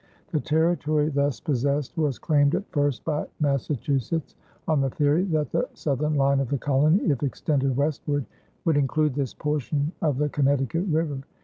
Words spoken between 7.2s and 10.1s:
extended westward, would include this portion